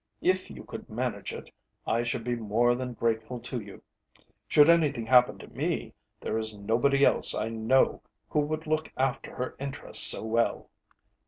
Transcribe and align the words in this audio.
If 0.21 0.49
you 0.49 0.63
could 0.63 0.89
manage 0.89 1.31
it, 1.31 1.51
I 1.85 2.01
should 2.01 2.23
be 2.23 2.35
more 2.35 2.73
than 2.73 2.93
grateful 2.93 3.39
to 3.41 3.61
you. 3.61 3.83
Should 4.47 4.67
anything 4.67 5.05
happen 5.05 5.37
to 5.37 5.47
me, 5.49 5.93
there 6.19 6.39
is 6.39 6.57
nobody 6.57 7.05
else 7.05 7.35
I 7.35 7.49
know 7.49 8.01
who 8.27 8.39
would 8.39 8.65
look 8.65 8.91
after 8.97 9.35
her 9.35 9.55
interests 9.59 10.03
so 10.07 10.23
well." 10.25 10.71